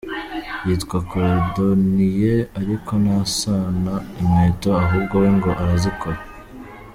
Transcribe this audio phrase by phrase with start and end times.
[0.67, 6.19] yitwa ‘cordonier’ariko ntasana inkweto, ahubwo we ngo arazikora.